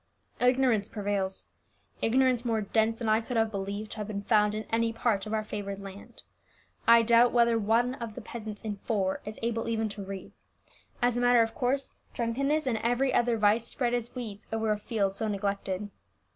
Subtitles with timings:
[0.39, 1.45] Ignorance prevails
[2.01, 5.27] ignorance more dense than I could have believed to have been found in any part
[5.27, 6.23] of our favoured land.
[6.87, 10.31] I doubt whether of the peasants one in four is able even to read.
[11.03, 14.77] As a matter of course, drunkenness and every other vice spread as weeds over a
[14.79, 15.91] field so neglected."